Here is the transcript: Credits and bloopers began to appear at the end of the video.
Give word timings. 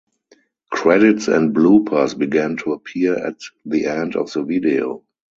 Credits 0.71 1.27
and 1.27 1.53
bloopers 1.53 2.17
began 2.17 2.57
to 2.57 2.73
appear 2.73 3.15
at 3.23 3.37
the 3.65 3.85
end 3.85 4.15
of 4.15 4.31
the 4.33 4.41
video. 4.41 5.03